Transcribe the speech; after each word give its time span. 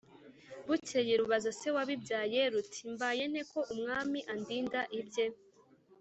bukeye 0.67 1.13
rubaza 1.21 1.51
se 1.59 1.67
wabibyaye, 1.75 2.39
ruti:” 2.53 2.81
mbaye 2.93 3.23
nte 3.31 3.41
ko 3.51 3.59
umwami 3.73 4.19
andinda 4.33 4.79
ibye, 4.99 5.25